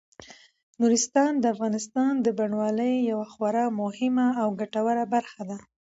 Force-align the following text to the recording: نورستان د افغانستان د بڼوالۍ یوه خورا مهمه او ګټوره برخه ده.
نورستان 0.79 1.31
د 1.39 1.45
افغانستان 1.53 2.13
د 2.21 2.27
بڼوالۍ 2.37 2.93
یوه 3.11 3.27
خورا 3.33 3.65
مهمه 3.81 4.27
او 4.41 4.47
ګټوره 4.61 5.03
برخه 5.13 5.41
ده. 5.49 5.57